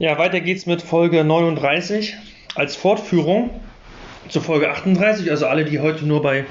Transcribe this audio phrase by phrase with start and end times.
[0.00, 2.16] Ja, weiter geht's mit Folge 39
[2.54, 3.50] als Fortführung
[4.30, 5.30] zur Folge 38.
[5.30, 6.46] Also alle, die heute nur bei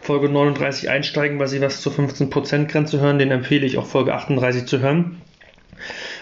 [0.00, 4.66] Folge 39 einsteigen, weil sie was zur 15%-Grenze hören, den empfehle ich auch Folge 38
[4.66, 5.20] zu hören,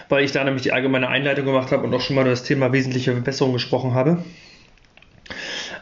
[0.09, 2.41] weil ich da nämlich die allgemeine Einleitung gemacht habe und auch schon mal über das
[2.41, 4.23] Thema wesentliche Verbesserung gesprochen habe.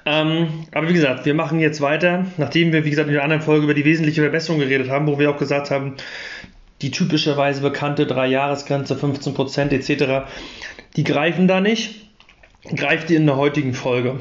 [0.05, 3.41] Ähm, aber wie gesagt, wir machen jetzt weiter, nachdem wir, wie gesagt, in der anderen
[3.41, 5.95] Folge über die wesentliche Verbesserung geredet haben, wo wir auch gesagt haben,
[6.81, 10.27] die typischerweise bekannte Drei-Jahres-Grenze, 15% etc.,
[10.95, 12.07] die greifen da nicht,
[12.75, 14.19] greift die in der heutigen Folge.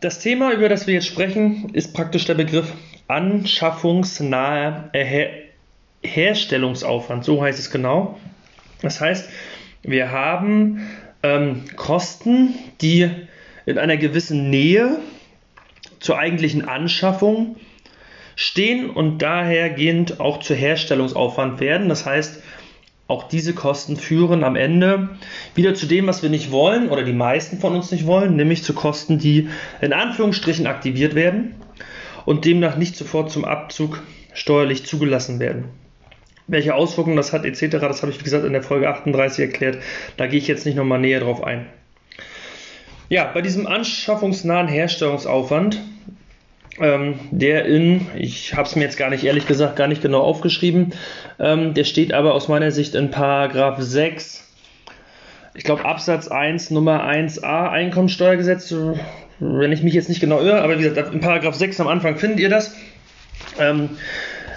[0.00, 2.72] Das Thema, über das wir jetzt sprechen, ist praktisch der Begriff
[3.08, 5.30] anschaffungsnahe Her
[6.02, 7.24] Herstellungsaufwand.
[7.26, 8.18] So heißt es genau.
[8.80, 9.28] Das heißt,
[9.82, 10.88] wir haben
[11.22, 13.10] ähm, Kosten, die
[13.66, 14.98] in einer gewissen Nähe
[15.98, 17.56] zur eigentlichen Anschaffung
[18.40, 21.90] stehen und dahergehend auch zu Herstellungsaufwand werden.
[21.90, 22.42] Das heißt,
[23.06, 25.10] auch diese Kosten führen am Ende
[25.54, 28.64] wieder zu dem, was wir nicht wollen oder die meisten von uns nicht wollen, nämlich
[28.64, 29.50] zu Kosten, die
[29.82, 31.56] in Anführungsstrichen aktiviert werden
[32.24, 35.66] und demnach nicht sofort zum Abzug steuerlich zugelassen werden.
[36.46, 39.82] Welche Auswirkungen das hat etc., das habe ich wie gesagt in der Folge 38 erklärt.
[40.16, 41.66] Da gehe ich jetzt nicht nochmal näher drauf ein.
[43.10, 45.78] Ja, bei diesem anschaffungsnahen Herstellungsaufwand
[46.80, 50.20] ähm, der in, ich habe es mir jetzt gar nicht ehrlich gesagt gar nicht genau
[50.20, 50.92] aufgeschrieben,
[51.38, 54.48] ähm, der steht aber aus meiner Sicht in Paragraph 6,
[55.54, 58.74] ich glaube Absatz 1 Nummer 1a Einkommensteuergesetz,
[59.40, 62.16] wenn ich mich jetzt nicht genau irre, aber wie gesagt, in Paragraph 6 am Anfang
[62.16, 62.74] findet ihr das.
[63.58, 63.90] Ähm,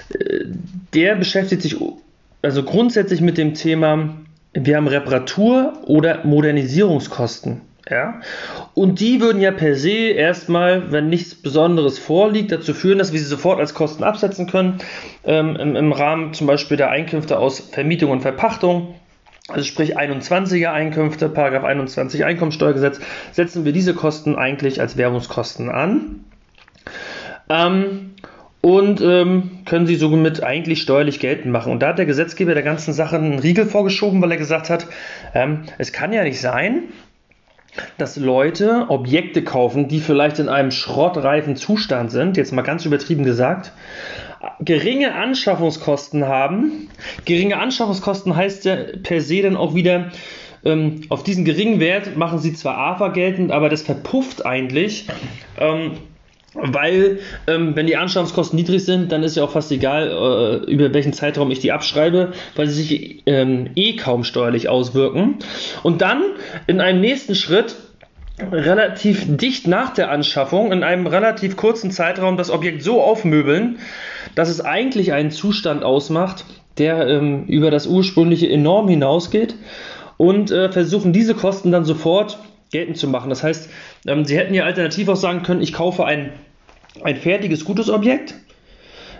[0.09, 0.45] äh,
[0.93, 1.77] der beschäftigt sich
[2.41, 4.15] also grundsätzlich mit dem Thema,
[4.53, 7.61] wir haben Reparatur- oder Modernisierungskosten.
[7.89, 8.21] Ja?
[8.73, 13.19] Und die würden ja per se erstmal, wenn nichts Besonderes vorliegt, dazu führen, dass wir
[13.19, 14.79] sie sofort als Kosten absetzen können,
[15.25, 18.95] ähm, im, im, Rahmen zum Beispiel der Einkünfte aus Vermietung und Verpachtung.
[19.49, 23.01] Also sprich 21er Einkünfte, Paragraph 21 Einkommensteuergesetz,
[23.33, 26.23] setzen wir diese Kosten eigentlich als Werbungskosten an.
[27.49, 28.11] Ähm,
[28.61, 31.73] und ähm, können sie somit eigentlich steuerlich geltend machen.
[31.73, 34.87] Und da hat der Gesetzgeber der ganzen Sache einen Riegel vorgeschoben, weil er gesagt hat,
[35.33, 36.83] ähm, es kann ja nicht sein,
[37.97, 43.23] dass Leute Objekte kaufen, die vielleicht in einem schrottreifen Zustand sind, jetzt mal ganz übertrieben
[43.23, 43.71] gesagt,
[44.59, 46.89] geringe Anschaffungskosten haben.
[47.25, 50.11] Geringe Anschaffungskosten heißt ja per se dann auch wieder,
[50.65, 55.07] ähm, auf diesen geringen Wert machen sie zwar AFA geltend, aber das verpufft eigentlich.
[55.59, 55.93] Ähm,
[56.53, 60.09] weil, ähm, wenn die Anschaffungskosten niedrig sind, dann ist ja auch fast egal,
[60.67, 65.39] äh, über welchen Zeitraum ich die abschreibe, weil sie sich ähm, eh kaum steuerlich auswirken.
[65.81, 66.21] Und dann
[66.67, 67.75] in einem nächsten Schritt
[68.51, 73.77] relativ dicht nach der Anschaffung, in einem relativ kurzen Zeitraum, das Objekt so aufmöbeln,
[74.35, 76.45] dass es eigentlich einen Zustand ausmacht,
[76.77, 79.55] der ähm, über das ursprüngliche enorm hinausgeht
[80.17, 82.39] und äh, versuchen diese Kosten dann sofort
[82.73, 83.29] geltend zu machen.
[83.29, 83.69] Das heißt,
[84.07, 86.33] ähm, Sie hätten ja alternativ auch sagen können, ich kaufe ein,
[87.01, 88.35] ein fertiges, gutes Objekt.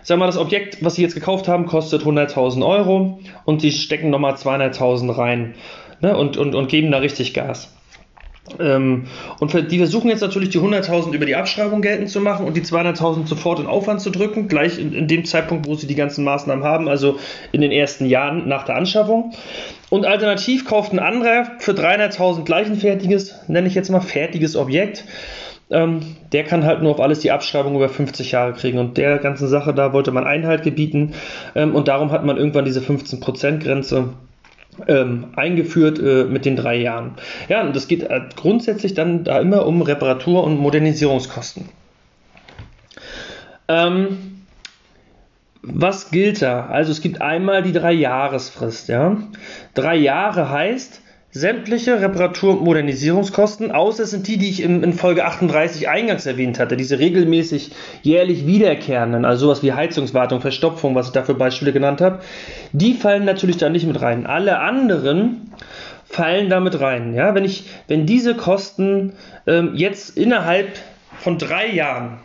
[0.01, 4.09] Sagen mal, das Objekt, was Sie jetzt gekauft haben, kostet 100.000 Euro und Sie stecken
[4.09, 5.55] nochmal 200.000 rein
[6.01, 7.73] ne, und, und, und geben da richtig Gas.
[8.59, 9.05] Ähm,
[9.39, 12.61] und die versuchen jetzt natürlich die 100.000 über die Abschreibung geltend zu machen und die
[12.61, 16.25] 200.000 sofort in Aufwand zu drücken, gleich in, in, dem Zeitpunkt, wo sie die ganzen
[16.25, 17.17] Maßnahmen haben, also
[17.53, 19.33] in den ersten Jahren nach der Anschaffung.
[19.89, 24.55] Und alternativ kauft ein anderer für 300.000 gleich ein fertiges, nenne ich jetzt mal fertiges
[24.55, 25.05] Objekt.
[25.69, 26.01] Ähm,
[26.33, 28.77] der kann halt nur auf alles die Abschreibung über 50 Jahre kriegen.
[28.77, 31.13] Und der ganzen Sache, da wollte man Einhalt gebieten.
[31.55, 34.09] Ähm, und darum hat man irgendwann diese 15%-Grenze
[34.88, 37.13] ähm, eingeführt äh, mit den drei Jahren.
[37.50, 41.69] Ja, und das geht äh, grundsätzlich dann da immer um Reparatur- und Modernisierungskosten.
[43.67, 44.44] Ähm,
[45.62, 46.66] was gilt da?
[46.66, 48.89] Also es gibt einmal die drei Jahresfrist.
[48.89, 49.17] Ja?
[49.73, 51.01] Drei Jahre heißt,
[51.33, 56.27] sämtliche Reparatur- und Modernisierungskosten, außer es sind die, die ich in, in, Folge 38 eingangs
[56.27, 57.71] erwähnt hatte, diese regelmäßig
[58.03, 62.19] jährlich wiederkehrenden, also sowas wie Heizungswartung, Verstopfung, was ich dafür Beispiele genannt habe,
[62.71, 64.27] die fallen natürlich da nicht mit rein.
[64.27, 65.51] Alle anderen
[66.06, 67.15] fallen damit rein.
[67.15, 67.33] Ja?
[67.33, 69.13] Wenn, ich, wenn diese Kosten
[69.47, 70.68] ähm, jetzt innerhalb
[71.19, 72.19] von drei Jahren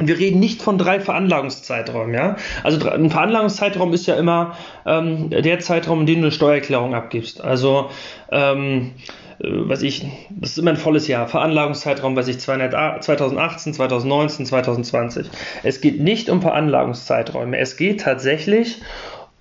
[0.00, 2.36] wir reden nicht von drei Veranlagungszeiträumen, ja.
[2.62, 4.56] Also ein Veranlagungszeitraum ist ja immer
[4.86, 7.40] ähm, der Zeitraum, in dem du eine Steuererklärung abgibst.
[7.40, 7.90] Also
[8.30, 8.92] ähm,
[9.38, 11.28] äh, was ich, das ist immer ein volles Jahr.
[11.28, 15.26] Veranlagungszeitraum, weiß ich, 2018, 2019, 2020.
[15.62, 17.58] Es geht nicht um Veranlagungszeiträume.
[17.58, 18.80] Es geht tatsächlich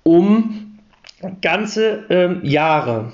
[0.03, 0.79] um
[1.41, 3.11] ganze ähm, Jahre.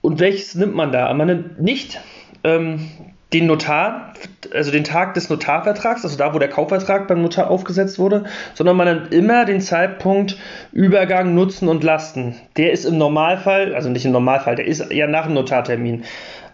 [0.00, 1.12] Und welches nimmt man da?
[1.14, 2.00] Man nimmt nicht
[2.44, 2.88] ähm,
[3.32, 4.12] den Notar,
[4.52, 8.24] also den Tag des Notarvertrags, also da, wo der Kaufvertrag beim Notar aufgesetzt wurde,
[8.54, 10.36] sondern man nimmt immer den Zeitpunkt
[10.72, 12.34] Übergang, Nutzen und Lasten.
[12.56, 16.04] Der ist im Normalfall, also nicht im Normalfall, der ist ja nach dem Notartermin.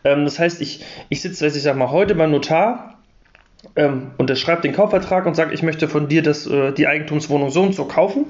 [0.05, 2.98] Ähm, das heißt, ich, ich sitze, ich sag mal, heute beim Notar,
[3.75, 7.63] ähm, unterschreibt den Kaufvertrag und sagt, ich möchte von dir das, äh, die Eigentumswohnung so
[7.63, 8.27] und so kaufen.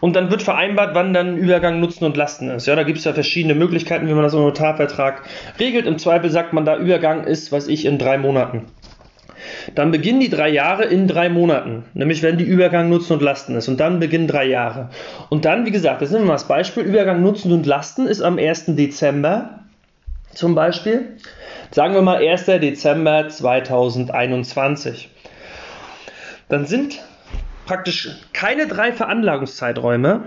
[0.00, 2.66] Und dann wird vereinbart, wann dann Übergang Nutzen und Lasten ist.
[2.66, 5.22] Ja, da gibt es ja verschiedene Möglichkeiten, wie man das im Notarvertrag
[5.58, 5.86] regelt.
[5.86, 8.66] Im Zweifel sagt man da, Übergang ist, weiß ich, in drei Monaten.
[9.74, 13.54] Dann beginnen die drei Jahre in drei Monaten, nämlich wenn die Übergang Nutzen und Lasten
[13.54, 13.68] ist.
[13.68, 14.90] Und dann beginnen drei Jahre.
[15.30, 18.38] Und dann, wie gesagt, das wir mal das Beispiel, Übergang Nutzen und Lasten ist am
[18.38, 18.66] 1.
[18.76, 19.57] Dezember
[20.34, 21.16] zum Beispiel.
[21.70, 22.46] Sagen wir mal 1.
[22.46, 25.10] Dezember 2021.
[26.48, 26.98] Dann sind
[27.66, 30.24] praktisch keine drei Veranlagungszeiträume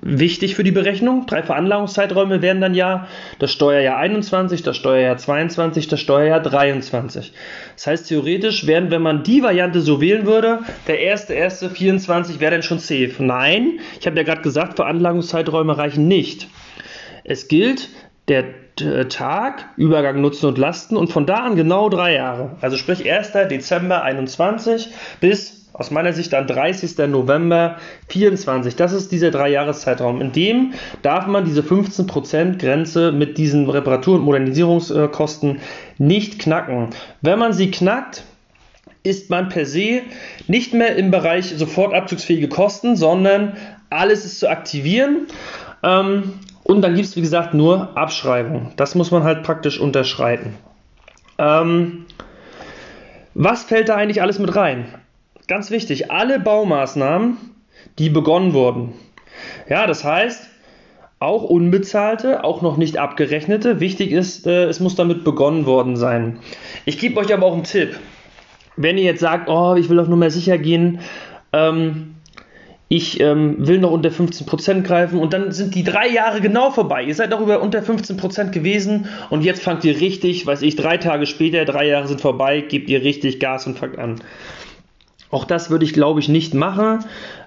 [0.00, 1.26] wichtig für die Berechnung.
[1.26, 3.08] Drei Veranlagungszeiträume wären dann ja
[3.38, 7.32] das Steuerjahr 21, das Steuerjahr 22, das Steuerjahr 23.
[7.74, 12.38] Das heißt, theoretisch wären, wenn man die Variante so wählen würde, der erste, erste 24
[12.38, 13.14] wäre dann schon safe.
[13.18, 16.46] Nein, ich habe ja gerade gesagt, Veranlagungszeiträume reichen nicht.
[17.24, 17.88] Es gilt
[18.28, 18.44] der
[18.76, 22.52] Tag, Übergang Nutzen und Lasten und von da an genau drei Jahre.
[22.60, 23.32] Also sprich 1.
[23.50, 24.88] Dezember 21
[25.20, 26.98] bis aus meiner Sicht dann 30.
[27.08, 27.76] November
[28.08, 28.76] 24.
[28.76, 30.20] Das ist dieser Drei-Jahres-Zeitraum.
[30.20, 35.60] In dem darf man diese 15% Grenze mit diesen Reparatur- und Modernisierungskosten
[35.98, 36.90] nicht knacken.
[37.20, 38.24] Wenn man sie knackt,
[39.02, 40.02] ist man per se
[40.46, 43.56] nicht mehr im Bereich sofort abzugsfähige Kosten, sondern
[43.90, 45.26] alles ist zu aktivieren.
[45.82, 46.34] Ähm,
[46.64, 48.72] und dann gibt es, wie gesagt, nur Abschreibung.
[48.76, 50.54] Das muss man halt praktisch unterschreiten.
[51.38, 52.06] Ähm,
[53.34, 54.86] was fällt da eigentlich alles mit rein?
[55.48, 57.36] Ganz wichtig, alle Baumaßnahmen,
[57.98, 58.92] die begonnen wurden.
[59.68, 60.48] Ja, das heißt,
[61.18, 63.80] auch unbezahlte, auch noch nicht abgerechnete.
[63.80, 66.38] Wichtig ist, äh, es muss damit begonnen worden sein.
[66.84, 67.98] Ich gebe euch aber auch einen Tipp.
[68.76, 71.00] Wenn ihr jetzt sagt, oh, ich will doch nur mehr sicher gehen,
[71.52, 72.16] ähm,
[72.92, 77.02] ich ähm, will noch unter 15% greifen und dann sind die drei Jahre genau vorbei.
[77.02, 80.98] Ihr seid doch über unter 15% gewesen und jetzt fangt ihr richtig, weiß ich, drei
[80.98, 84.16] Tage später, drei Jahre sind vorbei, gebt ihr richtig Gas und fangt an.
[85.32, 86.98] Auch das würde ich, glaube ich, nicht machen.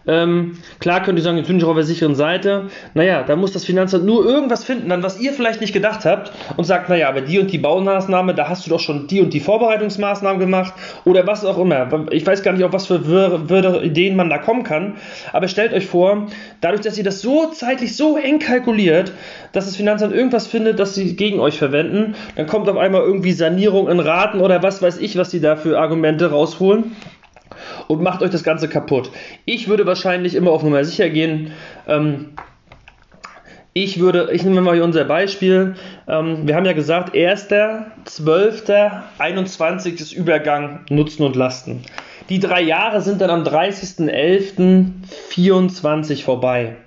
[0.08, 2.64] Ähm, klar könnt ihr sagen, jetzt bin ich auf der sicheren Seite.
[2.96, 6.32] Naja, da muss das Finanzamt nur irgendwas finden, dann was ihr vielleicht nicht gedacht habt
[6.58, 9.34] und sagt, naja, aber die und die Baumaßnahme, da hast du doch schon die und
[9.34, 10.74] die Vorbereitungsmaßnahmen gemacht
[11.06, 12.08] oder was auch immer.
[12.12, 14.96] Ich weiß gar nicht, auf was für würde Ideen man da kommen kann.
[15.32, 16.26] Aber stellt euch vor,
[16.62, 19.12] dadurch, dass ihr das so zeitlich so eng kalkuliert,
[19.52, 23.32] dass das Finanzamt irgendwas findet, das sie gegen euch verwenden, dann kommt auf einmal irgendwie
[23.32, 26.96] Sanierung in Raten oder was weiß ich, was sie da für Argumente rausholen
[27.88, 29.12] und macht euch das Ganze kaputt.
[29.46, 31.52] Ich würde wahrscheinlich immer auf Nummer sicher gehen.
[31.88, 32.32] Ähm,
[33.74, 35.76] ich würde, ich nehme mal hier unser Beispiel.
[36.08, 41.84] Ähm, wir haben ja gesagt, 1.12.21 ist Übergang Nutzen und Lasten.
[42.30, 46.78] Die drei Jahre sind dann am 30.11.24 vorbei.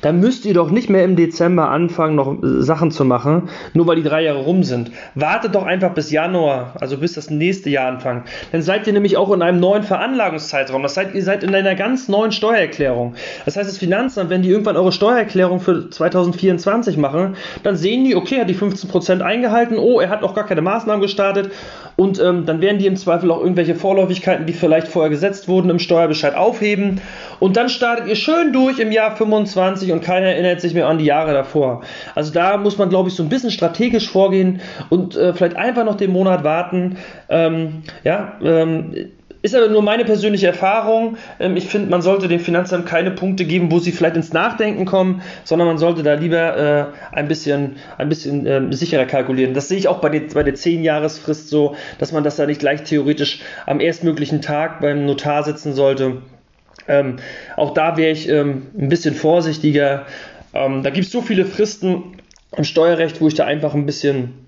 [0.00, 3.86] Da müsst ihr doch nicht mehr im Dezember anfangen, noch äh, Sachen zu machen, nur
[3.86, 4.90] weil die drei Jahre rum sind.
[5.14, 8.24] Wartet doch einfach bis Januar, also bis das nächste Jahr anfangen.
[8.50, 10.82] Dann seid ihr nämlich auch in einem neuen Veranlagungszeitraum.
[10.82, 13.14] Das heißt, ihr seid in einer ganz neuen Steuererklärung.
[13.44, 18.16] Das heißt, das Finanzamt, wenn die irgendwann eure Steuererklärung für 2024 machen, dann sehen die,
[18.16, 21.52] okay, er hat die 15% eingehalten, oh, er hat auch gar keine Maßnahmen gestartet
[21.96, 25.70] und ähm, dann werden die im Zweifel auch irgendwelche Vorläufigkeiten, die vielleicht vorher gesetzt wurden,
[25.70, 27.00] im Steuerbescheid aufheben
[27.38, 30.88] und dann startet ihr schön durch im Jahr 25 2020 und keiner erinnert sich mehr
[30.88, 31.82] an die Jahre davor.
[32.14, 35.84] Also da muss man, glaube ich, so ein bisschen strategisch vorgehen und äh, vielleicht einfach
[35.84, 36.96] noch den Monat warten.
[37.28, 39.10] Ähm, ja, ähm,
[39.42, 41.16] ist aber nur meine persönliche Erfahrung.
[41.38, 44.84] Ähm, ich finde, man sollte dem Finanzamt keine Punkte geben, wo sie vielleicht ins Nachdenken
[44.84, 49.54] kommen, sondern man sollte da lieber äh, ein bisschen, ein bisschen äh, sicherer kalkulieren.
[49.54, 52.60] Das sehe ich auch bei, den, bei der 10-Jahresfrist so, dass man das da nicht
[52.60, 56.18] gleich theoretisch am erstmöglichen Tag beim Notar sitzen sollte.
[56.88, 57.16] Ähm,
[57.56, 60.06] auch da wäre ich ähm, ein bisschen vorsichtiger.
[60.52, 62.16] Ähm, da gibt es so viele Fristen
[62.56, 64.46] im Steuerrecht, wo ich da einfach ein bisschen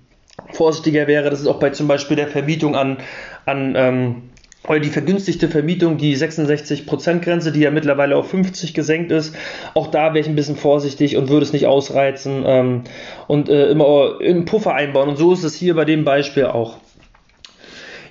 [0.51, 1.29] vorsichtiger wäre.
[1.29, 2.97] Das ist auch bei zum Beispiel der Vermietung an,
[3.45, 4.23] an ähm,
[4.67, 9.35] oder die vergünstigte Vermietung, die 66%-Grenze, die ja mittlerweile auf 50 gesenkt ist.
[9.73, 12.83] Auch da wäre ich ein bisschen vorsichtig und würde es nicht ausreizen ähm,
[13.27, 15.09] und äh, immer einen Puffer einbauen.
[15.09, 16.77] Und so ist es hier bei dem Beispiel auch.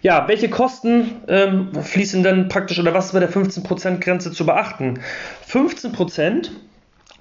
[0.02, 5.00] Ja, welche Kosten ähm, fließen dann praktisch oder was ist bei der 15%-Grenze zu beachten?
[5.48, 6.50] 15%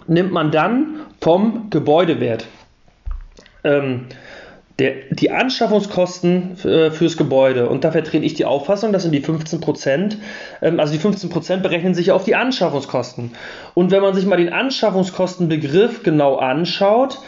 [0.07, 2.47] nimmt man dann vom Gebäudewert.
[3.63, 4.07] Ähm,
[4.81, 9.23] der, die Anschaffungskosten äh, fürs Gebäude, und da vertrete ich die Auffassung, das sind die
[9.23, 10.15] 15%
[10.63, 13.33] ähm, also die 15% berechnen sich auf die Anschaffungskosten.
[13.75, 17.19] Und wenn man sich mal den Anschaffungskostenbegriff genau anschaut,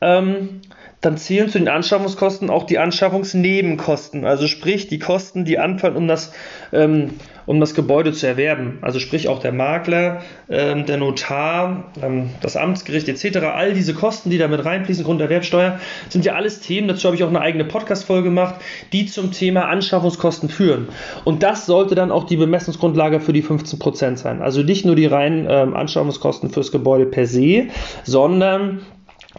[0.00, 0.60] ähm,
[1.00, 6.06] dann zählen zu den Anschaffungskosten auch die Anschaffungsnebenkosten, also sprich die Kosten, die anfallen, um
[6.06, 6.32] das,
[6.72, 7.14] ähm,
[7.46, 8.78] um das Gebäude zu erwerben.
[8.82, 13.38] Also sprich auch der Makler, ähm, der Notar, ähm, das Amtsgericht etc.
[13.38, 15.80] All diese Kosten, die da mit reinfließen, Grunderwerbsteuer,
[16.10, 16.86] sind ja alles Themen.
[16.86, 18.56] Dazu habe ich auch eine eigene Podcast-Folge gemacht,
[18.92, 20.88] die zum Thema Anschaffungskosten führen.
[21.24, 24.42] Und das sollte dann auch die Bemessungsgrundlage für die 15% sein.
[24.42, 27.68] Also nicht nur die reinen ähm, Anschaffungskosten fürs Gebäude per se,
[28.04, 28.82] sondern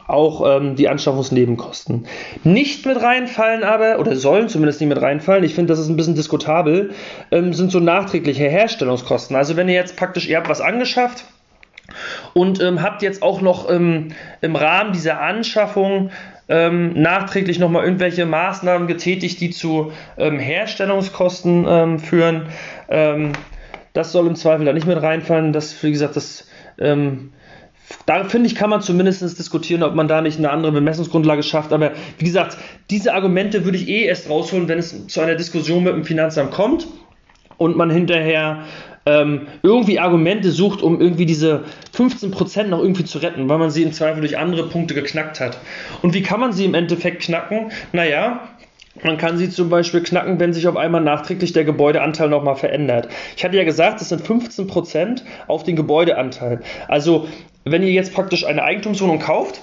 [0.08, 2.06] auch ähm, die Anschaffungsnebenkosten.
[2.44, 5.98] Nicht mit reinfallen aber, oder sollen zumindest nicht mit reinfallen, ich finde, das ist ein
[5.98, 6.92] bisschen diskutabel,
[7.32, 9.36] ähm, sind so nachträgliche Herstellungskosten.
[9.36, 11.26] Also wenn ihr jetzt praktisch, ihr habt was angeschafft,
[12.34, 16.12] und ähm, habt jetzt auch noch ähm, im Rahmen dieser Anschaffung
[16.48, 22.48] ähm, nachträglich nochmal irgendwelche Maßnahmen getätigt, die zu ähm, Herstellungskosten ähm, führen.
[23.94, 25.52] Das soll im Zweifel da nicht mit reinfallen.
[25.52, 26.48] Das, wie gesagt, das
[26.80, 27.34] ähm,
[28.06, 31.74] da finde ich, kann man zumindest diskutieren, ob man da nicht eine andere Bemessungsgrundlage schafft.
[31.74, 32.58] Aber wie gesagt,
[32.90, 36.52] diese Argumente würde ich eh erst rausholen, wenn es zu einer Diskussion mit dem Finanzamt
[36.52, 36.88] kommt
[37.58, 38.64] und man hinterher
[39.06, 41.64] ähm, irgendwie Argumente sucht, um irgendwie diese
[41.96, 45.58] 15% noch irgendwie zu retten, weil man sie im Zweifel durch andere Punkte geknackt hat.
[46.02, 47.72] Und wie kann man sie im Endeffekt knacken?
[47.94, 48.48] Naja,
[49.04, 53.08] man kann sie zum Beispiel knacken, wenn sich auf einmal nachträglich der Gebäudeanteil nochmal verändert.
[53.38, 56.60] Ich hatte ja gesagt, es sind 15% auf den Gebäudeanteil.
[56.88, 57.28] Also
[57.64, 59.62] wenn ihr jetzt praktisch eine Eigentumswohnung kauft,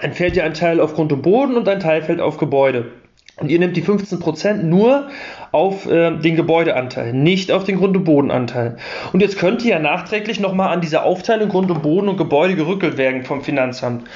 [0.00, 2.92] dann fällt ja ein Teil auf Grund und Boden und ein Teil fällt auf Gebäude.
[3.36, 5.08] Und ihr nehmt die 15% nur
[5.52, 8.76] auf äh, den Gebäudeanteil, nicht auf den Grund- und Bodenanteil.
[9.12, 12.56] Und jetzt könnt ihr ja nachträglich nochmal an diese Aufteilung Grund und Boden und Gebäude
[12.56, 14.06] gerückelt werden vom Finanzamt.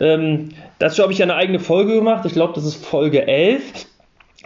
[0.00, 2.24] Ähm, dazu habe ich ja eine eigene Folge gemacht.
[2.26, 3.86] Ich glaube, das ist Folge 11.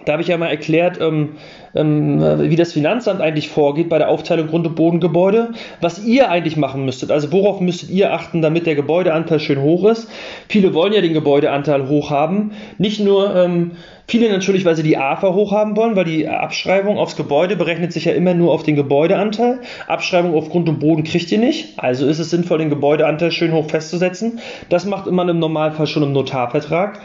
[0.04, 1.36] Da habe ich ja mal erklärt, ähm,
[1.74, 2.20] ähm,
[2.50, 6.84] wie das Finanzamt eigentlich vorgeht bei der Aufteilung Grund- und Bodengebäude, was ihr eigentlich machen
[6.84, 7.10] müsstet.
[7.10, 10.08] Also worauf müsstet ihr achten, damit der Gebäudeanteil schön hoch ist.
[10.48, 12.52] Viele wollen ja den Gebäudeanteil hoch haben.
[12.78, 13.72] Nicht nur ähm,
[14.06, 17.92] viele natürlich, weil sie die AFA hoch haben wollen, weil die Abschreibung aufs Gebäude berechnet
[17.92, 19.60] sich ja immer nur auf den Gebäudeanteil.
[19.88, 21.78] Abschreibung auf Grund und Boden kriegt ihr nicht.
[21.78, 24.38] Also ist es sinnvoll, den Gebäudeanteil schön hoch festzusetzen.
[24.68, 27.00] Das macht man im Normalfall schon im Notarvertrag.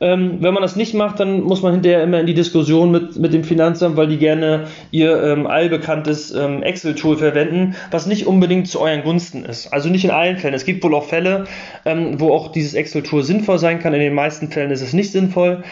[0.00, 3.16] Ähm, wenn man das nicht macht, dann muss man hinterher immer in die Diskussion mit,
[3.16, 8.68] mit dem Finanzamt, weil die gerne ihr ähm, allbekanntes ähm, Excel-Tool verwenden, was nicht unbedingt
[8.68, 9.72] zu euren Gunsten ist.
[9.72, 10.54] Also nicht in allen Fällen.
[10.54, 11.44] Es gibt wohl auch Fälle,
[11.84, 13.92] ähm, wo auch dieses Excel-Tool sinnvoll sein kann.
[13.92, 15.64] In den meisten Fällen ist es nicht sinnvoll.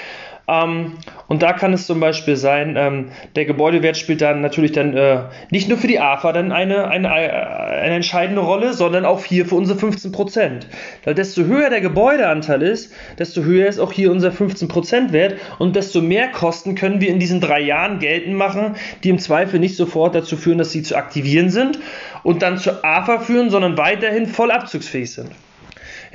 [0.48, 0.92] Ähm,
[1.26, 5.22] und da kann es zum Beispiel sein, ähm, der Gebäudewert spielt dann natürlich dann äh,
[5.50, 9.56] nicht nur für die AFA dann eine, eine, eine entscheidende Rolle, sondern auch hier für
[9.56, 10.68] unsere 15 Prozent.
[11.04, 15.34] Weil desto höher der Gebäudeanteil ist, desto höher ist auch hier unser 15 Prozent Wert
[15.58, 19.58] und desto mehr Kosten können wir in diesen drei Jahren geltend machen, die im Zweifel
[19.58, 21.80] nicht sofort dazu führen, dass sie zu aktivieren sind
[22.22, 25.30] und dann zur AFA führen, sondern weiterhin voll abzugsfähig sind.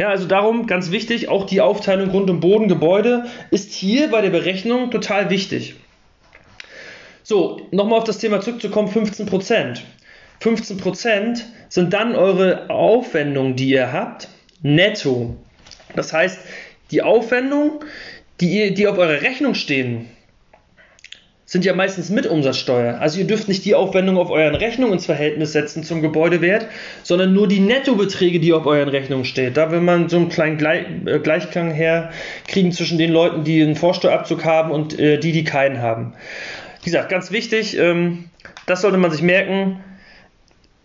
[0.01, 4.31] Ja, also darum ganz wichtig, auch die Aufteilung Grund- und Bodengebäude ist hier bei der
[4.31, 5.75] Berechnung total wichtig.
[7.21, 9.79] So, nochmal auf das Thema zurückzukommen, 15%.
[10.41, 14.27] 15% sind dann eure Aufwendungen, die ihr habt,
[14.63, 15.37] netto.
[15.95, 16.39] Das heißt,
[16.89, 17.81] die Aufwendungen,
[18.39, 20.09] die, die auf eurer Rechnung stehen,
[21.51, 22.99] sind ja meistens mit Umsatzsteuer.
[23.01, 26.67] Also ihr dürft nicht die Aufwendung auf euren Rechnungen ins Verhältnis setzen zum Gebäudewert,
[27.03, 29.53] sondern nur die Nettobeträge, die auf euren Rechnungen stehen.
[29.53, 34.45] Da will man so einen kleinen äh, Gleichklang herkriegen zwischen den Leuten, die einen Vorsteuerabzug
[34.45, 36.13] haben und äh, die, die keinen haben.
[36.79, 38.29] Wie gesagt, ganz wichtig, ähm,
[38.65, 39.83] das sollte man sich merken.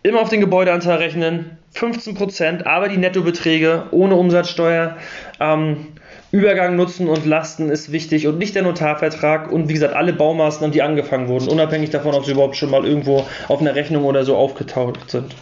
[0.03, 4.97] Immer auf den Gebäudeanteil rechnen, 15%, aber die Nettobeträge ohne Umsatzsteuer.
[5.39, 5.87] Ähm,
[6.31, 10.73] Übergang Nutzen und Lasten ist wichtig und nicht der Notarvertrag und wie gesagt alle Baumaßnahmen,
[10.73, 14.25] die angefangen wurden, unabhängig davon, ob sie überhaupt schon mal irgendwo auf einer Rechnung oder
[14.25, 15.33] so aufgetaucht sind.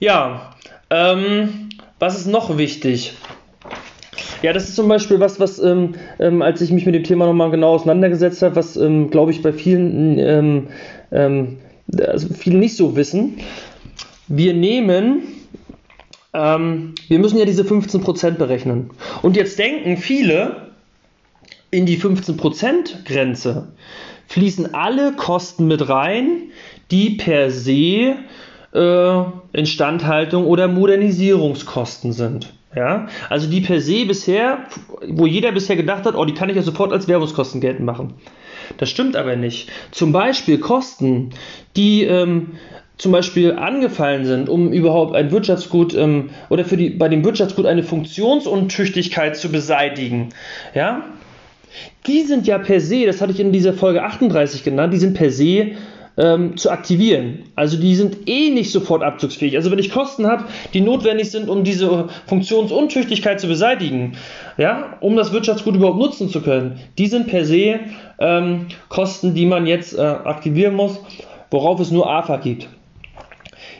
[0.00, 0.54] Ja,
[0.90, 1.68] ähm,
[2.00, 3.14] was ist noch wichtig?
[4.42, 7.26] Ja, das ist zum Beispiel was, was, ähm, ähm, als ich mich mit dem Thema
[7.26, 10.66] nochmal genau auseinandergesetzt habe, was, ähm, glaube ich, bei vielen, ähm,
[11.12, 11.58] ähm,
[12.04, 13.38] also viele nicht so wissen.
[14.26, 15.22] Wir nehmen
[16.34, 18.90] ähm, wir müssen ja diese 15% berechnen.
[19.22, 20.72] Und jetzt denken viele,
[21.70, 23.68] in die 15% Grenze
[24.28, 26.50] fließen alle Kosten mit rein,
[26.90, 28.16] die per se
[28.74, 29.22] äh,
[29.52, 32.52] Instandhaltung oder Modernisierungskosten sind.
[32.74, 34.60] Ja, also die per se bisher,
[35.06, 38.14] wo jeder bisher gedacht hat, oh, die kann ich ja sofort als Werbungskosten geltend machen.
[38.78, 39.70] Das stimmt aber nicht.
[39.90, 41.30] Zum Beispiel Kosten,
[41.76, 42.52] die ähm,
[43.02, 47.66] zum Beispiel angefallen sind, um überhaupt ein Wirtschaftsgut ähm, oder für die, bei dem Wirtschaftsgut
[47.66, 50.28] eine Funktionsuntüchtigkeit zu beseitigen,
[50.72, 51.04] ja,
[52.06, 55.14] die sind ja per se, das hatte ich in dieser Folge 38 genannt, die sind
[55.14, 55.72] per se
[56.16, 57.40] ähm, zu aktivieren.
[57.56, 59.56] Also die sind eh nicht sofort abzugsfähig.
[59.56, 64.12] Also wenn ich Kosten habe, die notwendig sind, um diese Funktionsuntüchtigkeit zu beseitigen,
[64.58, 67.80] ja, um das Wirtschaftsgut überhaupt nutzen zu können, die sind per se
[68.20, 71.00] ähm, Kosten, die man jetzt äh, aktivieren muss,
[71.50, 72.68] worauf es nur AFA gibt.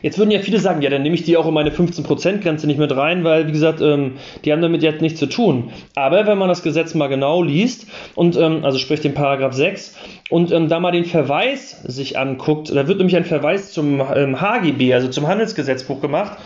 [0.02, 2.78] Jetzt würden ja viele sagen, ja, dann nehme ich die auch in meine 15%-Grenze nicht
[2.78, 5.70] mit rein, weil, wie gesagt, ähm, die haben damit jetzt nichts zu tun.
[5.94, 9.96] Aber wenn man das Gesetz mal genau liest, und ähm, also sprich den Paragraph 6,
[10.28, 14.88] und ähm, da mal den Verweis sich anguckt, da wird nämlich ein Verweis zum HGB,
[14.88, 16.38] ähm, also zum Handelsgesetzbuch gemacht,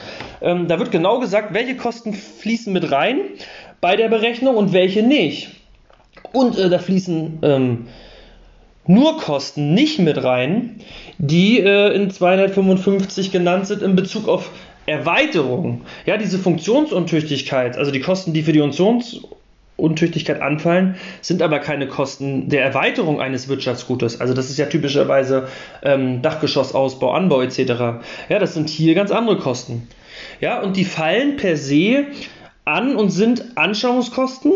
[0.43, 3.21] ähm, da wird genau gesagt, welche Kosten fließen mit rein
[3.81, 5.49] bei der Berechnung und welche nicht.
[6.33, 7.87] Und äh, da fließen ähm,
[8.87, 10.81] nur Kosten nicht mit rein,
[11.19, 14.51] die äh, in 255 genannt sind in Bezug auf
[14.87, 15.83] Erweiterung.
[16.07, 22.49] Ja, diese Funktionsuntüchtigkeit, also die Kosten, die für die Funktionsuntüchtigkeit anfallen, sind aber keine Kosten
[22.49, 24.21] der Erweiterung eines Wirtschaftsgutes.
[24.21, 25.49] Also das ist ja typischerweise
[25.83, 27.59] ähm, Dachgeschossausbau, Anbau etc.
[28.29, 29.89] Ja, das sind hier ganz andere Kosten.
[30.41, 32.05] Ja, und die fallen per se
[32.65, 34.53] an und sind Anschauungskosten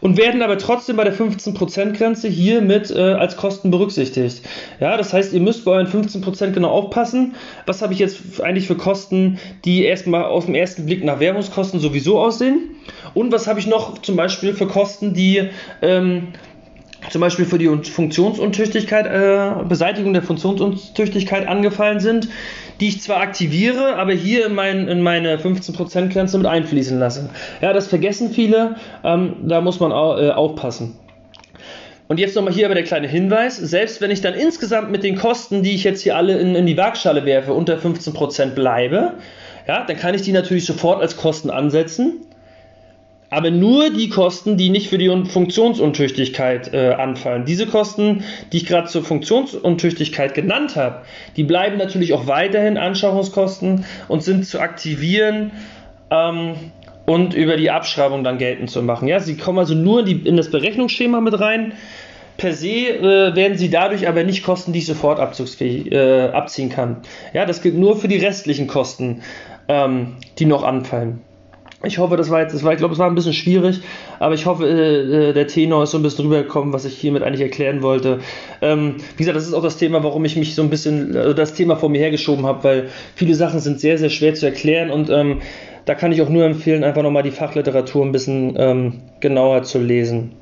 [0.00, 4.42] und werden aber trotzdem bei der 15%-Grenze hier mit äh, als Kosten berücksichtigt.
[4.80, 7.34] Ja, das heißt, ihr müsst bei euren 15% genau aufpassen.
[7.66, 11.80] Was habe ich jetzt eigentlich für Kosten, die erstmal auf den ersten Blick nach Werbungskosten
[11.80, 12.76] sowieso aussehen?
[13.14, 15.48] Und was habe ich noch zum Beispiel für Kosten, die
[15.82, 16.28] ähm,
[17.10, 22.28] zum Beispiel für die Funktionsuntüchtigkeit, äh, Beseitigung der Funktionsuntüchtigkeit angefallen sind,
[22.80, 27.30] die ich zwar aktiviere, aber hier in, mein, in meine 15%-Grenze mit einfließen lasse.
[27.60, 30.96] Ja, das vergessen viele, ähm, da muss man auch, äh, aufpassen.
[32.08, 35.16] Und jetzt nochmal hier aber der kleine Hinweis, selbst wenn ich dann insgesamt mit den
[35.16, 39.14] Kosten, die ich jetzt hier alle in, in die Waagschale werfe, unter 15% bleibe,
[39.66, 42.25] ja, dann kann ich die natürlich sofort als Kosten ansetzen
[43.30, 47.44] aber nur die Kosten, die nicht für die Funktionsuntüchtigkeit äh, anfallen.
[47.44, 51.02] Diese Kosten, die ich gerade zur Funktionsuntüchtigkeit genannt habe,
[51.36, 55.52] die bleiben natürlich auch weiterhin Anschaffungskosten und sind zu aktivieren
[56.10, 56.54] ähm,
[57.06, 59.08] und über die Abschreibung dann geltend zu machen.
[59.08, 61.72] Ja, sie kommen also nur in, die, in das Berechnungsschema mit rein.
[62.36, 66.68] Per se äh, werden sie dadurch aber nicht Kosten, die ich sofort abzugsfähig, äh, abziehen
[66.68, 66.98] kann.
[67.32, 69.22] Ja, das gilt nur für die restlichen Kosten,
[69.68, 71.22] ähm, die noch anfallen.
[71.86, 73.80] Ich hoffe, das war jetzt, das war, ich glaube, es war ein bisschen schwierig,
[74.18, 77.22] aber ich hoffe, äh, äh, der Tenor ist so ein bisschen rübergekommen, was ich hiermit
[77.22, 78.18] eigentlich erklären wollte.
[78.60, 81.34] Ähm, wie gesagt, das ist auch das Thema, warum ich mich so ein bisschen, äh,
[81.34, 84.90] das Thema vor mir hergeschoben habe, weil viele Sachen sind sehr, sehr schwer zu erklären
[84.90, 85.40] und ähm,
[85.84, 89.78] da kann ich auch nur empfehlen, einfach nochmal die Fachliteratur ein bisschen ähm, genauer zu
[89.78, 90.32] lesen.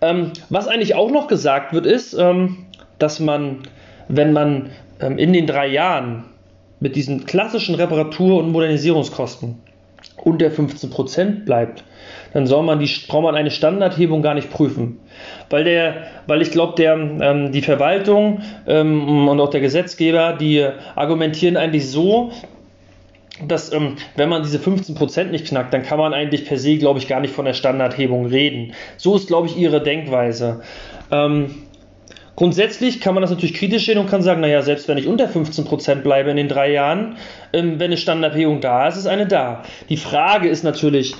[0.00, 2.66] Ähm, was eigentlich auch noch gesagt wird, ist, ähm,
[2.98, 3.58] dass man,
[4.08, 6.24] wenn man ähm, in den drei Jahren
[6.80, 9.56] mit diesen klassischen Reparatur- und Modernisierungskosten
[10.18, 11.84] unter 15% bleibt,
[12.32, 14.98] dann soll man die, braucht man eine Standardhebung gar nicht prüfen.
[15.50, 21.56] Weil, der, weil ich glaube, ähm, die Verwaltung ähm, und auch der Gesetzgeber, die argumentieren
[21.56, 22.32] eigentlich so,
[23.46, 26.98] dass ähm, wenn man diese 15% nicht knackt, dann kann man eigentlich per se, glaube
[26.98, 28.72] ich, gar nicht von der Standardhebung reden.
[28.96, 30.62] So ist, glaube ich, ihre Denkweise.
[31.10, 31.54] Ähm,
[32.36, 35.26] Grundsätzlich kann man das natürlich kritisch sehen und kann sagen, naja, selbst wenn ich unter
[35.26, 37.16] 15% bleibe in den drei Jahren,
[37.54, 39.64] ähm, wenn eine Standardhebung da ist, ist eine da.
[39.88, 41.14] Die Frage ist natürlich,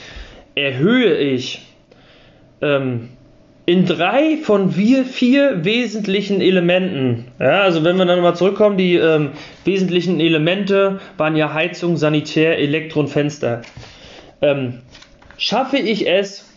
[0.55, 1.62] erhöhe ich
[2.61, 3.09] ähm,
[3.64, 7.29] in drei von vier, vier wesentlichen Elementen.
[7.40, 9.31] Ja, also wenn wir dann mal zurückkommen, die ähm,
[9.64, 13.62] wesentlichen Elemente waren ja Heizung, Sanitär, Elektro und Fenster.
[14.42, 14.83] Ähm,
[15.38, 16.48] schaffe ich es,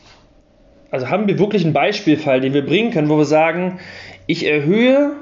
[0.91, 3.79] also haben wir wirklich einen Beispielfall, den wir bringen können, wo wir sagen,
[4.29, 5.13] ich erhöhe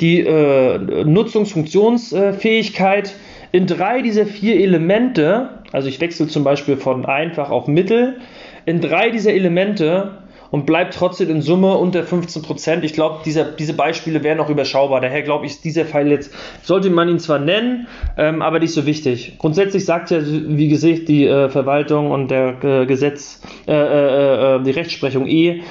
[0.00, 3.14] die äh, Nutzungsfunktionsfähigkeit
[3.52, 8.16] in drei dieser vier Elemente, also ich wechsle zum Beispiel von einfach auf mittel,
[8.64, 12.84] in drei dieser Elemente und bleibt trotzdem in Summe unter 15 Prozent.
[12.84, 15.00] Ich glaube, diese Beispiele wären auch überschaubar.
[15.00, 18.86] Daher glaube ich, dieser Fall jetzt sollte man ihn zwar nennen, ähm, aber nicht so
[18.86, 19.36] wichtig.
[19.38, 24.62] Grundsätzlich sagt ja, wie gesagt, die äh, Verwaltung und der äh, Gesetz, äh, äh, äh
[24.62, 25.62] die Rechtsprechung eh,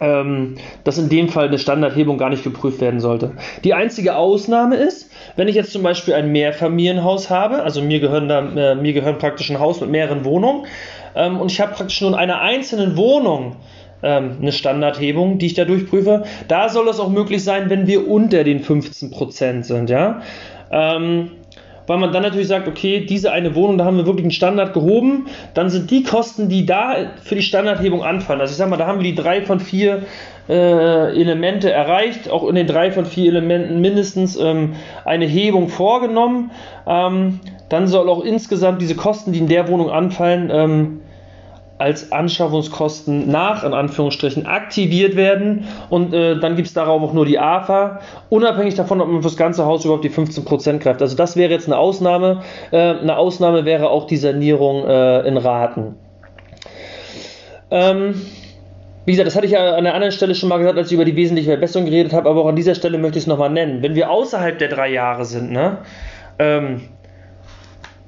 [0.00, 3.32] ähm, dass in dem Fall eine Standardhebung gar nicht geprüft werden sollte.
[3.64, 8.28] Die einzige Ausnahme ist, wenn ich jetzt zum Beispiel ein Mehrfamilienhaus habe, also mir gehören,
[8.28, 10.66] da, äh, mir gehören praktisch ein Haus mit mehreren Wohnungen
[11.14, 13.56] ähm, und ich habe praktisch nur in einer einzelnen Wohnung
[14.02, 18.08] ähm, eine Standardhebung, die ich da durchprüfe, da soll es auch möglich sein, wenn wir
[18.08, 19.90] unter den 15% sind.
[19.90, 20.20] Ja?
[20.70, 21.30] Ähm,
[21.86, 24.72] weil man dann natürlich sagt, okay, diese eine Wohnung, da haben wir wirklich einen Standard
[24.74, 28.76] gehoben, dann sind die Kosten, die da für die Standardhebung anfallen, also ich sag mal,
[28.76, 30.02] da haben wir die drei von vier
[30.48, 36.50] äh, Elemente erreicht, auch in den drei von vier Elementen mindestens ähm, eine Hebung vorgenommen,
[36.86, 41.00] ähm, dann soll auch insgesamt diese Kosten, die in der Wohnung anfallen, ähm,
[41.78, 47.26] als Anschaffungskosten nach, in Anführungsstrichen, aktiviert werden und äh, dann gibt es darauf auch nur
[47.26, 51.02] die AFA, unabhängig davon, ob man fürs ganze Haus überhaupt die 15% greift.
[51.02, 52.42] Also das wäre jetzt eine Ausnahme.
[52.70, 55.96] Äh, eine Ausnahme wäre auch die Sanierung äh, in Raten.
[57.70, 58.14] Ähm,
[59.04, 60.94] wie gesagt, das hatte ich ja an einer anderen Stelle schon mal gesagt, als ich
[60.94, 63.50] über die wesentliche Verbesserung geredet habe, aber auch an dieser Stelle möchte ich es nochmal
[63.50, 63.82] nennen.
[63.82, 65.78] Wenn wir außerhalb der drei Jahre sind, ne,
[66.38, 66.82] ähm,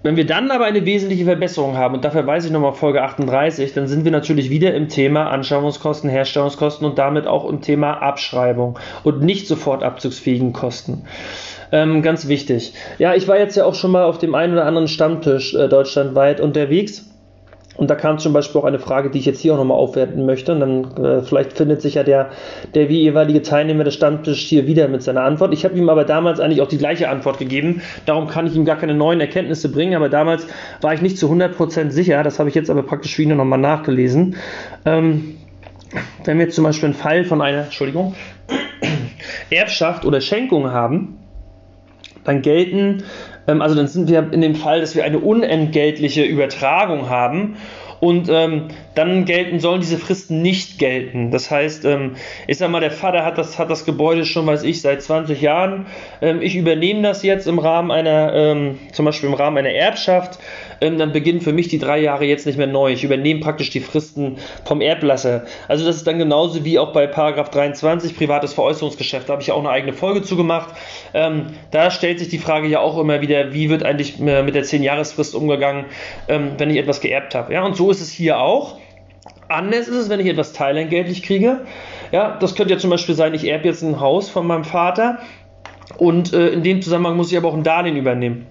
[0.03, 3.73] wenn wir dann aber eine wesentliche Verbesserung haben, und dafür weise ich nochmal Folge 38,
[3.75, 8.79] dann sind wir natürlich wieder im Thema Anschaffungskosten, Herstellungskosten und damit auch im Thema Abschreibung
[9.03, 11.05] und nicht sofort abzugsfähigen Kosten.
[11.73, 12.75] Ähm, ganz wichtig.
[12.99, 15.69] Ja, ich war jetzt ja auch schon mal auf dem einen oder anderen Stammtisch äh,
[15.69, 17.05] deutschlandweit unterwegs
[17.79, 20.27] und da kam zum Beispiel auch eine Frage, die ich jetzt hier auch nochmal aufwerten
[20.27, 20.53] möchte.
[20.53, 22.31] Und dann äh, vielleicht findet sich ja der,
[22.75, 25.53] der wie jeweilige Teilnehmer des Stammtisches hier wieder mit seiner Antwort.
[25.53, 27.81] Ich habe ihm aber damals eigentlich auch die gleiche Antwort gegeben.
[28.05, 29.95] Darum kann ich ihm gar keine neuen Erkenntnisse bringen.
[29.95, 30.49] Aber damals
[30.81, 32.21] war ich nicht zu 100% sicher.
[32.25, 34.35] Das habe ich jetzt aber praktisch ihn nochmal nachgelesen.
[34.85, 35.37] Ähm,
[36.25, 38.17] wenn wir zum Beispiel einen Fall von einer, Entschuldigung,
[39.51, 41.19] Erbschaft oder Schenkung haben,
[42.25, 43.05] dann gelten
[43.49, 47.57] also dann sind wir in dem Fall, dass wir eine unentgeltliche Übertragung haben
[48.01, 51.31] und ähm, dann gelten, sollen diese Fristen nicht gelten.
[51.31, 52.15] Das heißt, ähm,
[52.47, 55.41] ich sag mal, der Vater hat das, hat das Gebäude schon, weiß ich, seit 20
[55.41, 55.87] Jahren.
[56.21, 60.39] Ähm, ich übernehme das jetzt im Rahmen einer, ähm, zum Beispiel im Rahmen einer Erbschaft
[60.81, 62.93] ähm, dann beginnen für mich die drei Jahre jetzt nicht mehr neu.
[62.93, 65.45] Ich übernehme praktisch die Fristen vom Erblasser.
[65.67, 69.29] Also das ist dann genauso wie auch bei Paragraph 23 privates Veräußerungsgeschäft.
[69.29, 70.75] Da habe ich ja auch eine eigene Folge zugemacht.
[71.15, 74.55] Ähm, da stellt sich die Frage ja auch immer wieder, wie wird eigentlich äh, mit
[74.55, 75.87] der 10-Jahresfrist umgegangen,
[76.29, 77.53] ähm, wenn ich etwas geerbt habe.
[77.53, 78.79] Ja, und so ist es hier auch.
[79.49, 81.61] Anders ist es, wenn ich etwas teilentgeltlich kriege.
[82.13, 85.19] Ja, das könnte ja zum Beispiel sein, ich erbe jetzt ein Haus von meinem Vater
[85.97, 88.47] und äh, in dem Zusammenhang muss ich aber auch ein Darlehen übernehmen,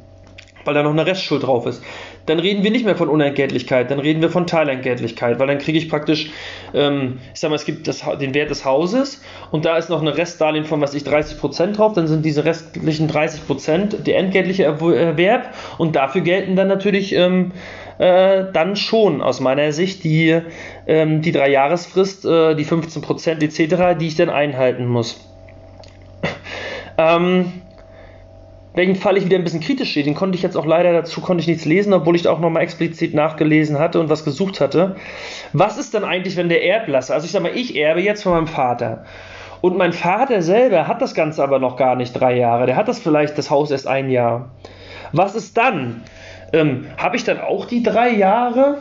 [0.66, 1.84] weil da noch eine Restschuld drauf ist
[2.28, 5.78] dann reden wir nicht mehr von Unentgeltlichkeit, dann reden wir von Teilentgeltlichkeit, weil dann kriege
[5.78, 6.30] ich praktisch,
[6.74, 10.02] ähm, ich sag mal, es gibt das, den Wert des Hauses und da ist noch
[10.02, 15.54] eine Restdarlehen von, was ich, 30% drauf, dann sind diese restlichen 30% der entgeltliche Erwerb
[15.78, 17.54] und dafür gelten dann natürlich ähm,
[17.98, 20.40] äh, dann schon aus meiner Sicht die,
[20.86, 25.20] ähm, die Dreijahresfrist, äh, die 15% etc., die ich dann einhalten muss.
[26.98, 27.54] ähm,
[28.78, 31.20] welchen Fall ich wieder ein bisschen kritisch sehe, den konnte ich jetzt auch leider dazu
[31.20, 34.62] konnte ich nichts lesen, obwohl ich da auch nochmal explizit nachgelesen hatte und was gesucht
[34.62, 34.96] hatte.
[35.52, 38.34] Was ist dann eigentlich, wenn der Erblasser, also ich sag mal, ich erbe jetzt von
[38.34, 39.06] meinem Vater
[39.62, 42.88] und mein Vater selber hat das Ganze aber noch gar nicht drei Jahre, der hat
[42.88, 44.52] das vielleicht das Haus erst ein Jahr.
[45.12, 46.04] Was ist dann?
[46.54, 48.78] Ähm, Habe ich dann auch die drei Jahre?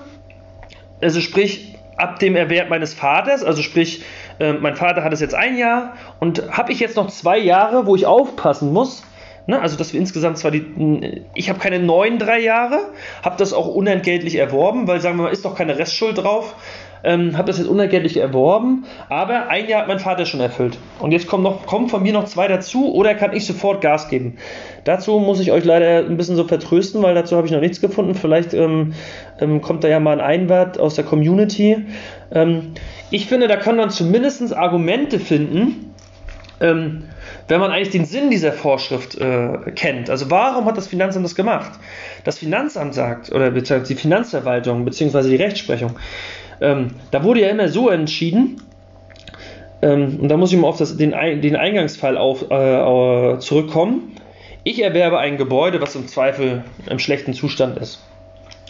[1.01, 4.05] Also sprich, ab dem Erwerb meines Vaters, also sprich,
[4.39, 7.87] äh, mein Vater hat es jetzt ein Jahr und habe ich jetzt noch zwei Jahre,
[7.87, 9.03] wo ich aufpassen muss,
[9.47, 9.61] Ne?
[9.61, 11.23] Also, dass wir insgesamt zwar die.
[11.35, 12.81] Ich habe keine neuen drei Jahre,
[13.23, 16.55] habe das auch unentgeltlich erworben, weil sagen wir mal, ist doch keine Restschuld drauf.
[17.05, 20.77] Ähm, habe das jetzt unentgeltlich erworben, aber ein Jahr hat mein Vater schon erfüllt.
[20.99, 24.09] Und jetzt kommen, noch, kommen von mir noch zwei dazu oder kann ich sofort Gas
[24.09, 24.39] geben?
[24.83, 27.81] Dazu muss ich euch leider ein bisschen so vertrösten, weil dazu habe ich noch nichts
[27.81, 28.17] gefunden.
[28.17, 28.95] Vielleicht ähm,
[29.39, 31.85] ähm, kommt da ja mal ein Einwand aus der Community.
[32.33, 32.73] Ähm,
[33.11, 35.95] ich finde, da kann man zumindest Argumente finden,
[36.61, 37.05] ähm,
[37.49, 40.11] wenn man eigentlich den Sinn dieser Vorschrift äh, kennt.
[40.11, 41.73] Also warum hat das Finanzamt das gemacht?
[42.25, 45.93] Das Finanzamt sagt, oder beziehungsweise die Finanzverwaltung, beziehungsweise die Rechtsprechung,
[46.61, 48.61] ähm, da wurde ja immer so entschieden,
[49.83, 54.13] ähm, und da muss ich mal auf das, den, den Eingangsfall auf, äh, zurückkommen.
[54.65, 58.03] Ich erwerbe ein Gebäude, was im Zweifel im schlechten Zustand ist.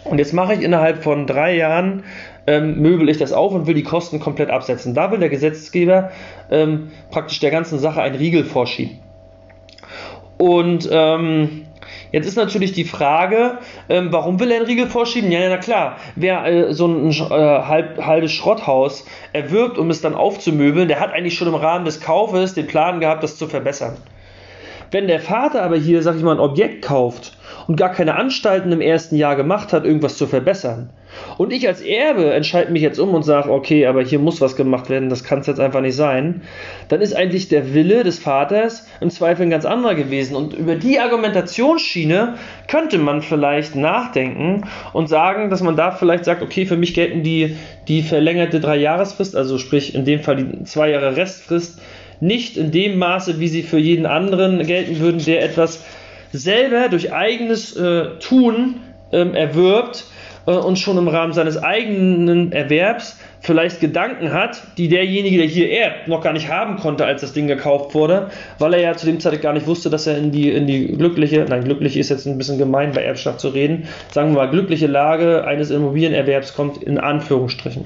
[0.09, 2.03] Und jetzt mache ich innerhalb von drei Jahren
[2.47, 4.93] ähm, möbel ich das auf und will die Kosten komplett absetzen.
[4.93, 6.11] Da will der Gesetzgeber
[6.49, 8.99] ähm, praktisch der ganzen Sache einen Riegel vorschieben.
[10.37, 11.63] Und ähm,
[12.11, 13.57] Jetzt ist natürlich die Frage,
[13.89, 15.29] ähm, warum will er einen Riegel vorschieben?
[15.31, 20.15] Ja, na klar, wer äh, so ein äh, halb, halbes Schrotthaus erwirbt, um es dann
[20.15, 23.97] aufzumöbeln, der hat eigentlich schon im Rahmen des Kaufes den Plan gehabt, das zu verbessern.
[24.91, 28.71] Wenn der Vater aber hier, sag ich mal, ein Objekt kauft und gar keine Anstalten
[28.71, 30.89] im ersten Jahr gemacht hat, irgendwas zu verbessern,
[31.37, 34.55] und ich als Erbe entscheide mich jetzt um und sage, okay, aber hier muss was
[34.55, 36.41] gemacht werden, das kann es jetzt einfach nicht sein,
[36.89, 40.35] dann ist eigentlich der Wille des Vaters im Zweifel ein ganz anderer gewesen.
[40.35, 42.35] Und über die Argumentationsschiene
[42.67, 47.23] könnte man vielleicht nachdenken und sagen, dass man da vielleicht sagt, okay, für mich gelten
[47.23, 47.55] die,
[47.87, 51.79] die verlängerte Dreijahresfrist, also sprich in dem Fall die zwei Jahre Restfrist,
[52.19, 55.83] nicht in dem Maße, wie sie für jeden anderen gelten würden, der etwas
[56.33, 58.75] selber durch eigenes äh, Tun
[59.11, 60.05] ähm, erwirbt,
[60.47, 65.69] äh, und schon im Rahmen seines eigenen Erwerbs vielleicht Gedanken hat, die derjenige, der hier
[65.69, 69.05] erbt, noch gar nicht haben konnte, als das Ding gekauft wurde, weil er ja zu
[69.05, 72.09] dem Zeitpunkt gar nicht wusste, dass er in die, in die glückliche, nein, glücklich ist
[72.09, 76.55] jetzt ein bisschen gemein bei Erbschaft zu reden, sagen wir mal, glückliche Lage eines Immobilienerwerbs
[76.55, 77.85] kommt in Anführungsstrichen.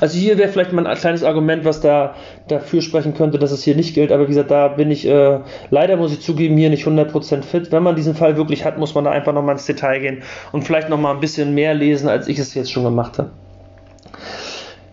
[0.00, 2.14] Also hier wäre vielleicht mal ein kleines Argument, was da
[2.48, 4.12] dafür sprechen könnte, dass es hier nicht gilt.
[4.12, 7.72] Aber wie gesagt, da bin ich äh, leider, muss ich zugeben, hier nicht 100% fit.
[7.72, 10.64] Wenn man diesen Fall wirklich hat, muss man da einfach nochmal ins Detail gehen und
[10.64, 13.30] vielleicht nochmal ein bisschen mehr lesen, als ich es jetzt schon gemacht habe.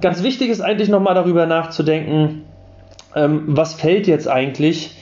[0.02, 2.44] Ganz wichtig ist eigentlich nochmal darüber nachzudenken,
[3.16, 4.98] ähm, was fällt jetzt eigentlich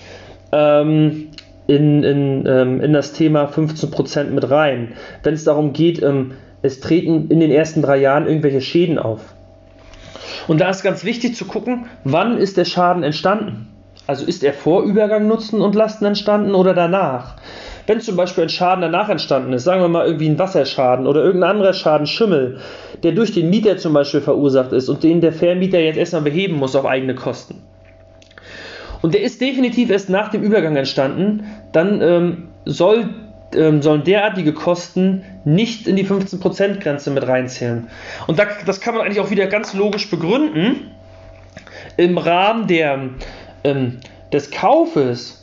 [0.52, 1.30] ähm,
[1.68, 6.80] in, in, ähm, in das Thema 15% mit rein, wenn es darum geht, ähm, es
[6.82, 9.36] treten in den ersten drei Jahren irgendwelche Schäden auf.
[10.50, 13.68] Und da ist ganz wichtig zu gucken, wann ist der Schaden entstanden.
[14.08, 17.36] Also ist er vor Übergang Nutzen und Lasten entstanden oder danach?
[17.86, 21.24] Wenn zum Beispiel ein Schaden danach entstanden ist, sagen wir mal irgendwie ein Wasserschaden oder
[21.24, 22.58] irgendein anderer Schaden, Schimmel,
[23.04, 26.56] der durch den Mieter zum Beispiel verursacht ist und den der Vermieter jetzt erstmal beheben
[26.56, 27.62] muss auf eigene Kosten.
[29.04, 33.08] Und der ist definitiv erst nach dem Übergang entstanden, dann ähm, soll
[33.56, 37.88] ähm, sollen derartige Kosten nicht in die 15%-Grenze mit reinzählen.
[38.28, 40.92] Und da, das kann man eigentlich auch wieder ganz logisch begründen.
[41.98, 43.10] Im Rahmen der,
[43.64, 44.00] ähm,
[44.32, 45.40] des Kaufes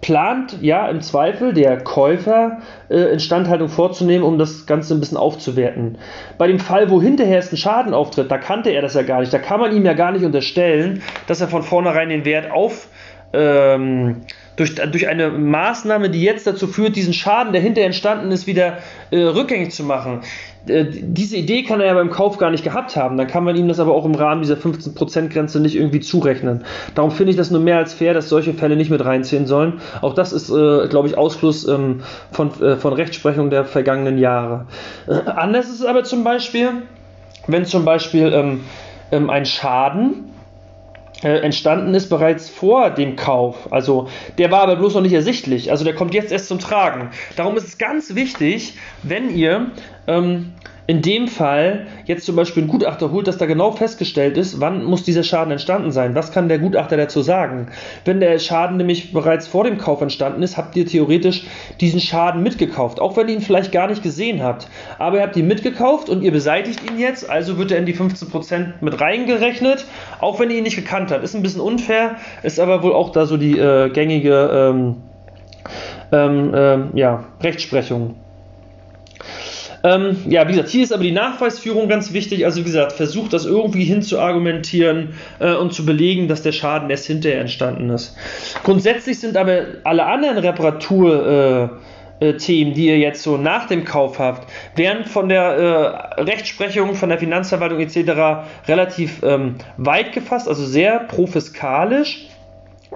[0.00, 5.98] plant ja im Zweifel der Käufer äh, Instandhaltung vorzunehmen, um das Ganze ein bisschen aufzuwerten.
[6.38, 9.32] Bei dem Fall, wo hinterher ein Schaden auftritt, da kannte er das ja gar nicht.
[9.32, 12.88] Da kann man ihm ja gar nicht unterstellen, dass er von vornherein den Wert auf
[13.32, 14.22] ähm,
[14.56, 18.78] durch, durch eine Maßnahme, die jetzt dazu führt, diesen Schaden, der hinterher entstanden ist, wieder
[19.10, 20.22] äh, rückgängig zu machen.
[20.66, 23.16] Äh, diese Idee kann er ja beim Kauf gar nicht gehabt haben.
[23.16, 26.64] Dann kann man ihm das aber auch im Rahmen dieser 15%-Grenze nicht irgendwie zurechnen.
[26.94, 29.80] Darum finde ich das nur mehr als fair, dass solche Fälle nicht mit reinziehen sollen.
[30.00, 34.66] Auch das ist, äh, glaube ich, Ausschluss ähm, von, äh, von Rechtsprechung der vergangenen Jahre.
[35.06, 36.70] Äh, anders ist es aber zum Beispiel,
[37.46, 38.60] wenn zum Beispiel ähm,
[39.12, 40.35] ähm, ein Schaden
[41.22, 43.72] äh, entstanden ist bereits vor dem Kauf.
[43.72, 45.70] Also der war aber bloß noch nicht ersichtlich.
[45.70, 47.10] Also der kommt jetzt erst zum Tragen.
[47.36, 49.70] Darum ist es ganz wichtig, wenn ihr
[50.06, 50.52] ähm,
[50.86, 54.84] in dem Fall jetzt zum Beispiel ein Gutachter holt, dass da genau festgestellt ist, wann
[54.84, 56.14] muss dieser Schaden entstanden sein.
[56.14, 57.68] Was kann der Gutachter dazu sagen?
[58.04, 61.44] Wenn der Schaden nämlich bereits vor dem Kauf entstanden ist, habt ihr theoretisch
[61.80, 64.68] diesen Schaden mitgekauft, auch wenn ihr ihn vielleicht gar nicht gesehen habt.
[64.98, 67.94] Aber ihr habt ihn mitgekauft und ihr beseitigt ihn jetzt, also wird er in die
[67.94, 69.86] 15% mit reingerechnet,
[70.20, 71.24] auch wenn ihr ihn nicht gekannt habt.
[71.24, 74.96] Ist ein bisschen unfair, ist aber wohl auch da so die äh, gängige ähm,
[76.12, 78.14] ähm, ähm, ja, Rechtsprechung.
[79.86, 82.44] Ähm, ja, wie gesagt, hier ist aber die Nachweisführung ganz wichtig.
[82.44, 87.06] Also wie gesagt, versucht das irgendwie hinzuargumentieren äh, und zu belegen, dass der Schaden erst
[87.06, 88.16] hinterher entstanden ist.
[88.64, 91.70] Grundsätzlich sind aber alle anderen Reparatur
[92.20, 96.22] äh, äh, Themen, die ihr jetzt so nach dem Kauf habt, werden von der äh,
[96.22, 98.48] Rechtsprechung, von der Finanzverwaltung etc.
[98.66, 102.26] relativ ähm, weit gefasst, also sehr profiskalisch.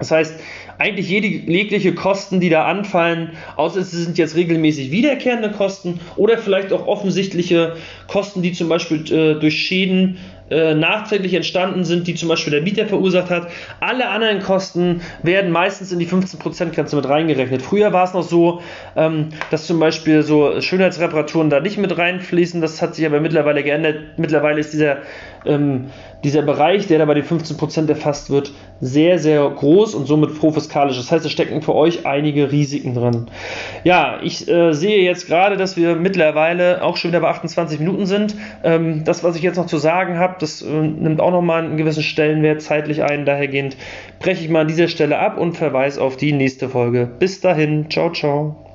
[0.01, 0.33] Das heißt,
[0.79, 6.39] eigentlich jede, jegliche Kosten, die da anfallen, außer es sind jetzt regelmäßig wiederkehrende Kosten oder
[6.39, 7.75] vielleicht auch offensichtliche
[8.07, 10.17] Kosten, die zum Beispiel äh, durch Schäden
[10.49, 13.49] äh, nachträglich entstanden sind, die zum Beispiel der Mieter verursacht hat.
[13.79, 17.61] Alle anderen Kosten werden meistens in die 15%-Grenze mit reingerechnet.
[17.61, 18.61] Früher war es noch so,
[18.95, 22.59] ähm, dass zum Beispiel so Schönheitsreparaturen da nicht mit reinfließen.
[22.59, 24.17] Das hat sich aber mittlerweile geändert.
[24.17, 24.97] Mittlerweile ist dieser,
[25.45, 25.85] ähm,
[26.23, 30.97] dieser Bereich, der da bei den 15% erfasst wird, sehr, sehr groß und somit profiskalisch.
[30.97, 33.27] Das heißt, es stecken für euch einige Risiken drin.
[33.83, 38.05] Ja, ich äh, sehe jetzt gerade, dass wir mittlerweile auch schon wieder bei 28 Minuten
[38.05, 38.35] sind.
[38.63, 41.77] Ähm, das, was ich jetzt noch zu sagen habe, das äh, nimmt auch nochmal einen
[41.77, 43.25] gewissen Stellenwert zeitlich ein.
[43.25, 43.77] Dahergehend
[44.19, 47.09] breche ich mal an dieser Stelle ab und verweise auf die nächste Folge.
[47.19, 48.70] Bis dahin, ciao, ciao.